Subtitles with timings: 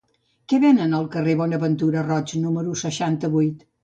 [0.51, 3.61] Què venen al carrer de Bonaventura Roig número seixanta-vuit?